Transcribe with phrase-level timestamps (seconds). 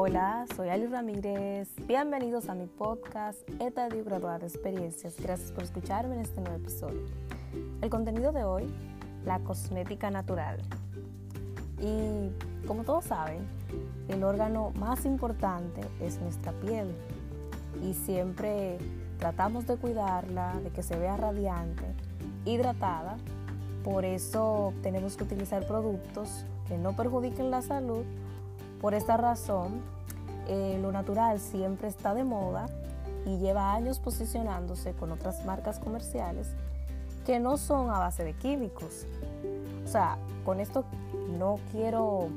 [0.00, 1.68] Hola, soy Ali Ramírez.
[1.88, 5.16] Bienvenidos a mi podcast Etadio Graduada de Experiencias.
[5.20, 7.00] Gracias por escucharme en este nuevo episodio.
[7.82, 8.72] El contenido de hoy,
[9.24, 10.60] la cosmética natural.
[11.80, 12.30] Y
[12.64, 13.40] como todos saben,
[14.06, 16.94] el órgano más importante es nuestra piel.
[17.82, 18.78] Y siempre
[19.18, 21.82] tratamos de cuidarla, de que se vea radiante,
[22.44, 23.16] hidratada.
[23.82, 28.04] Por eso tenemos que utilizar productos que no perjudiquen la salud
[28.80, 29.82] por esta razón,
[30.46, 32.66] eh, lo natural siempre está de moda
[33.26, 36.54] y lleva años posicionándose con otras marcas comerciales
[37.26, 39.06] que no son a base de químicos.
[39.84, 40.84] O sea, con esto
[41.38, 42.28] no quiero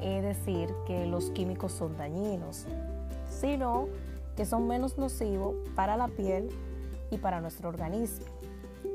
[0.00, 2.64] eh, decir que los químicos son dañinos,
[3.28, 3.88] sino
[4.34, 6.48] que son menos nocivos para la piel
[7.10, 8.24] y para nuestro organismo,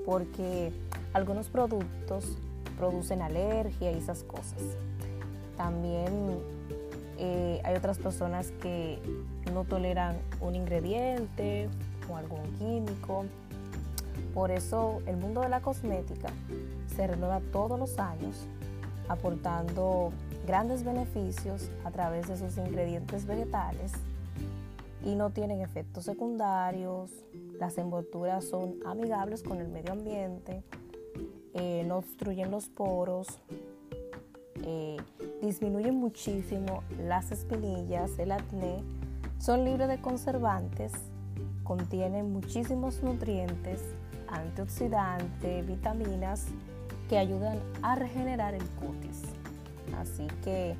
[0.03, 0.73] porque
[1.13, 2.35] algunos productos
[2.77, 4.61] producen alergia y esas cosas.
[5.57, 6.39] También
[7.17, 8.99] eh, hay otras personas que
[9.51, 11.67] no toleran un ingrediente
[12.09, 13.25] o algún químico.
[14.33, 16.29] Por eso el mundo de la cosmética
[16.95, 18.47] se renueva todos los años,
[19.09, 20.11] aportando
[20.45, 23.93] grandes beneficios a través de sus ingredientes vegetales
[25.03, 27.11] y no tienen efectos secundarios.
[27.59, 30.63] Las envolturas son amigables con el medio ambiente,
[31.53, 33.39] eh, no obstruyen los poros,
[35.41, 38.83] disminuyen muchísimo las espinillas, el acné,
[39.39, 40.91] son libres de conservantes,
[41.63, 43.81] contienen muchísimos nutrientes,
[44.27, 46.45] antioxidantes, vitaminas
[47.09, 49.23] que ayudan a regenerar el cutis.
[49.99, 50.75] Así que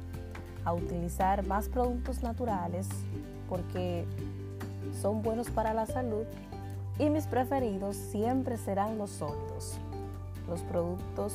[0.65, 2.87] a utilizar más productos naturales
[3.47, 4.05] porque
[5.01, 6.25] son buenos para la salud
[6.99, 9.77] y mis preferidos siempre serán los sólidos,
[10.49, 11.33] los productos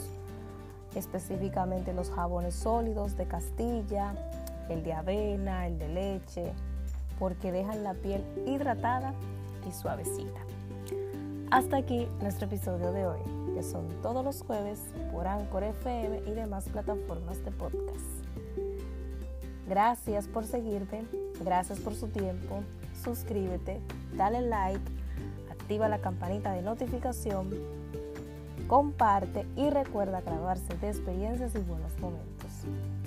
[0.95, 4.15] específicamente los jabones sólidos de Castilla,
[4.69, 6.53] el de avena, el de leche,
[7.19, 9.15] porque dejan la piel hidratada
[9.69, 10.41] y suavecita.
[11.51, 13.21] Hasta aquí nuestro episodio de hoy,
[13.55, 14.81] que son todos los jueves
[15.13, 18.23] por Anchor FM y demás plataformas de podcast.
[19.69, 21.05] Gracias por seguirme,
[21.45, 22.63] gracias por su tiempo,
[23.05, 23.81] suscríbete,
[24.17, 24.81] dale like,
[25.51, 27.51] activa la campanita de notificación
[28.73, 32.49] comparte y recuerda grabarse de experiencias y buenos momentos.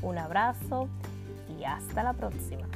[0.03, 0.87] Un abrazo
[1.57, 2.67] y hasta la próxima.